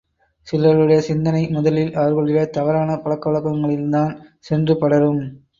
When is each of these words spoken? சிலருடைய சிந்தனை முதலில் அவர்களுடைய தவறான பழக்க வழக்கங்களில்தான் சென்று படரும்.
சிலருடைய 0.47 1.01
சிந்தனை 1.01 1.47
முதலில் 1.47 1.93
அவர்களுடைய 1.93 2.45
தவறான 2.49 2.97
பழக்க 2.97 3.31
வழக்கங்களில்தான் 3.31 4.15
சென்று 4.39 4.77
படரும். 4.77 5.23